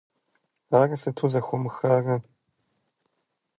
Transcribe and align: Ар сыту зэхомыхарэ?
Ар 0.79 0.89
сыту 1.01 1.27
зэхомыхарэ? 1.31 2.15